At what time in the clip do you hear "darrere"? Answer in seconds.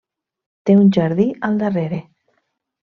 1.65-2.05